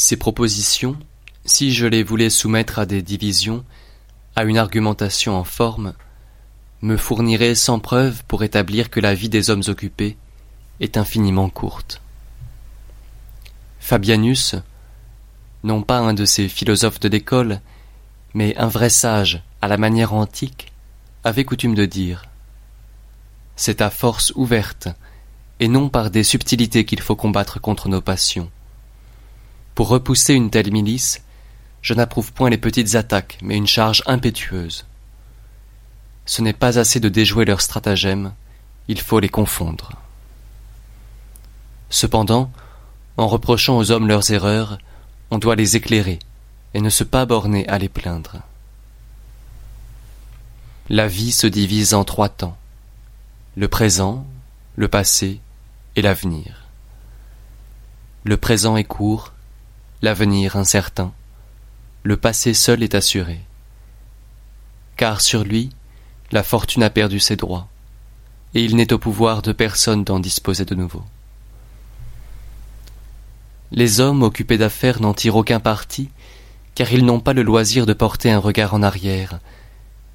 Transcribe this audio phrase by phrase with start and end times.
[0.00, 0.96] Ces propositions,
[1.44, 3.64] si je les voulais soumettre à des divisions,
[4.36, 5.92] à une argumentation en forme,
[6.82, 10.16] me fourniraient sans preuve pour établir que la vie des hommes occupés
[10.78, 12.00] est infiniment courte.
[13.80, 14.54] Fabianus,
[15.64, 17.60] non pas un de ces philosophes de l'école,
[18.34, 20.70] mais un vrai sage à la manière antique,
[21.24, 22.26] avait coutume de dire
[23.56, 24.86] C'est à force ouverte,
[25.58, 28.48] et non par des subtilités qu'il faut combattre contre nos passions.
[29.78, 31.22] Pour repousser une telle milice,
[31.82, 34.84] je n'approuve point les petites attaques, mais une charge impétueuse.
[36.26, 38.34] Ce n'est pas assez de déjouer leurs stratagèmes,
[38.88, 39.92] il faut les confondre.
[41.90, 42.50] Cependant,
[43.18, 44.78] en reprochant aux hommes leurs erreurs,
[45.30, 46.18] on doit les éclairer,
[46.74, 48.38] et ne se pas borner à les plaindre.
[50.88, 52.58] La vie se divise en trois temps
[53.54, 54.26] le présent,
[54.74, 55.38] le passé
[55.94, 56.64] et l'avenir.
[58.24, 59.34] Le présent est court,
[60.00, 61.12] l'avenir incertain,
[62.04, 63.40] le passé seul est assuré.
[64.96, 65.70] Car sur lui,
[66.30, 67.68] la fortune a perdu ses droits,
[68.54, 71.04] et il n'est au pouvoir de personne d'en disposer de nouveau.
[73.72, 76.08] Les hommes occupés d'affaires n'en tirent aucun parti,
[76.74, 79.40] car ils n'ont pas le loisir de porter un regard en arrière,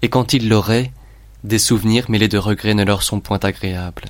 [0.00, 0.92] et quand ils l'auraient,
[1.44, 4.04] des souvenirs mêlés de regrets ne leur sont point agréables.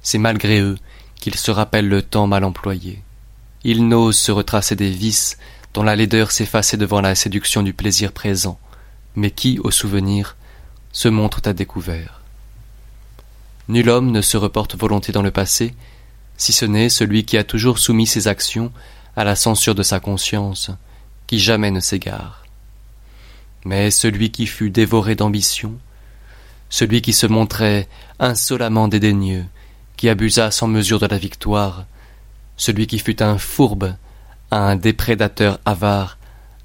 [0.00, 0.78] C'est malgré eux
[1.16, 3.02] qu'ils se rappellent le temps mal employé.
[3.64, 5.38] Ils n'osent se retracer des vices
[5.74, 8.58] dont la laideur s'effaçait devant la séduction du plaisir présent,
[9.14, 10.36] mais qui, au souvenir,
[10.92, 12.20] se montrent à découvert?
[13.68, 15.74] Nul homme ne se reporte volontiers dans le passé,
[16.36, 18.72] si ce n'est celui qui a toujours soumis ses actions
[19.16, 20.70] à la censure de sa conscience,
[21.26, 22.44] qui jamais ne s'égare.
[23.64, 25.78] Mais celui qui fut dévoré d'ambition,
[26.68, 29.44] celui qui se montrait insolemment dédaigneux,
[29.96, 31.86] qui abusa sans mesure de la victoire,
[32.62, 33.96] celui qui fut un fourbe,
[34.52, 36.16] un déprédateur avare,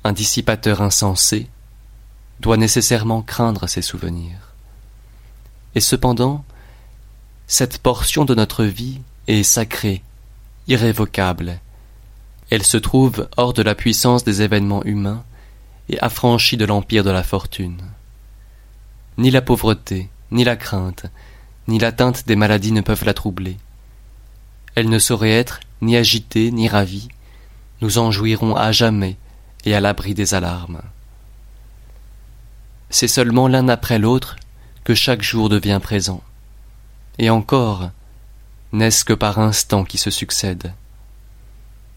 [0.04, 1.48] un dissipateur insensé,
[2.40, 4.54] doit nécessairement craindre ses souvenirs.
[5.74, 6.46] Et cependant,
[7.48, 10.04] cette portion de notre vie est sacrée,
[10.68, 11.60] irrévocable.
[12.52, 15.24] Elle se trouve hors de la puissance des événements humains
[15.90, 17.82] et affranchie de l'empire de la fortune.
[19.18, 21.08] Ni la pauvreté, ni la crainte,
[21.68, 23.58] ni l'atteinte des maladies ne peuvent la troubler.
[24.76, 27.10] Elle ne saurait être ni agitée ni ravie.
[27.82, 29.18] Nous en jouirons à jamais
[29.66, 30.82] et à l'abri des alarmes.
[32.90, 34.38] C'est seulement l'un après l'autre
[34.84, 36.24] que chaque jour devient présent.
[37.20, 37.90] Et encore,
[38.72, 40.74] n'est-ce que par instants qui se succèdent.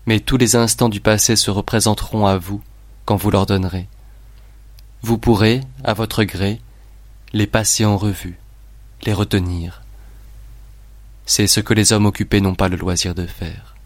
[0.06, 2.62] Mais tous les instants du passé se représenteront à vous
[3.04, 3.86] quand vous leur donnerez.
[5.02, 6.60] Vous pourrez, à votre gré,
[7.32, 8.38] les passer en revue,
[9.04, 9.82] les retenir.
[11.32, 13.76] C'est ce que les hommes occupés n'ont pas le loisir de faire.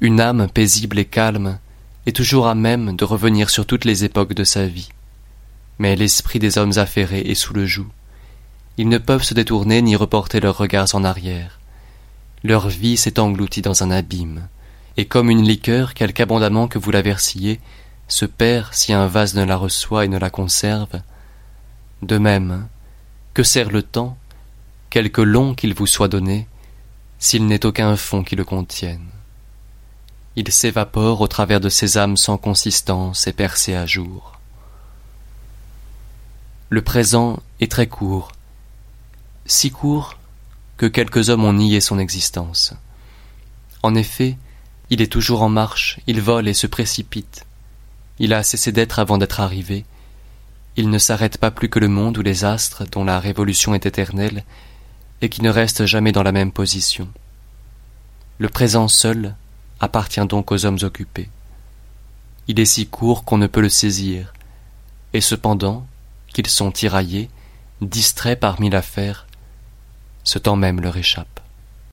[0.00, 1.58] Une âme paisible et calme
[2.06, 4.88] est toujours à même de revenir sur toutes les époques de sa vie.
[5.78, 7.88] Mais l'esprit des hommes affairés est sous le joug.
[8.78, 11.60] Ils ne peuvent se détourner ni reporter leurs regards en arrière.
[12.42, 14.48] Leur vie s'est engloutie dans un abîme,
[14.96, 17.60] et comme une liqueur, quelque abondamment que vous la versiez,
[18.08, 21.02] se perd si un vase ne la reçoit et ne la conserve,
[22.00, 22.68] de même,
[23.34, 24.16] que sert le temps,
[24.90, 26.46] quelque long qu'il vous soit donné,
[27.18, 29.06] s'il n'est aucun fond qui le contienne.
[30.36, 34.38] Il s'évapore au travers de ces âmes sans consistance et percées à jour.
[36.68, 38.32] Le présent est très court,
[39.46, 40.16] si court
[40.76, 42.74] que quelques hommes ont nié son existence.
[43.82, 44.36] En effet,
[44.88, 47.46] il est toujours en marche, il vole et se précipite.
[48.18, 49.84] Il a cessé d'être avant d'être arrivé,
[50.76, 53.86] il ne s'arrête pas plus que le monde ou les astres dont la révolution est
[53.86, 54.44] éternelle
[55.22, 57.08] et qui ne restent jamais dans la même position.
[58.38, 59.34] Le présent seul
[59.80, 61.28] appartient donc aux hommes occupés.
[62.48, 64.32] Il est si court qu'on ne peut le saisir,
[65.12, 65.86] et cependant
[66.32, 67.28] qu'ils sont tiraillés,
[67.80, 69.26] distraits par mille affaires,
[70.24, 71.40] ce temps même leur échappe.